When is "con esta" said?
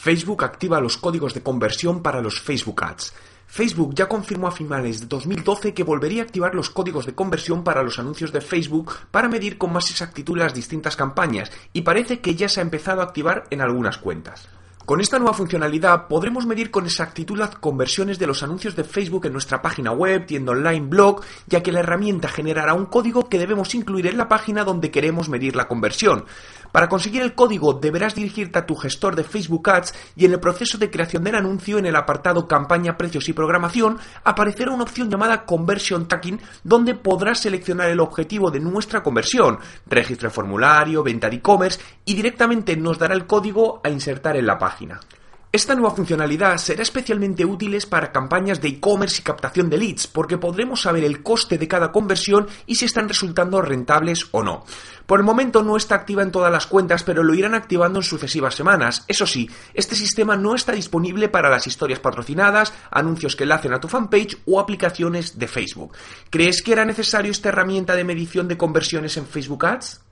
14.90-15.20